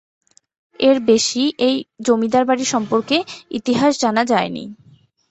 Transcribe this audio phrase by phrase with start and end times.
[0.79, 1.75] এর বেশি এই
[2.01, 3.17] জমিদার বাড়ি সম্পর্কে
[3.51, 4.63] ইতিহাস জানা যায়নি।